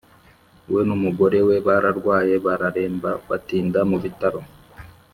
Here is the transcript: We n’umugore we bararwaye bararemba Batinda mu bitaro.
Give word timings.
We 0.71 0.79
n’umugore 0.87 1.39
we 1.47 1.55
bararwaye 1.65 2.33
bararemba 2.45 3.09
Batinda 3.29 3.79
mu 3.89 3.97
bitaro. 4.03 4.39